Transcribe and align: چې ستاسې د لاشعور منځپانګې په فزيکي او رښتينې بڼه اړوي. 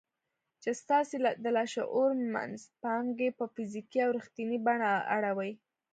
چې 0.61 0.69
ستاسې 0.81 1.15
د 1.43 1.45
لاشعور 1.57 2.11
منځپانګې 2.33 3.29
په 3.37 3.45
فزيکي 3.53 3.99
او 4.05 4.09
رښتينې 4.17 4.57
بڼه 4.65 4.91
اړوي. 5.15 5.51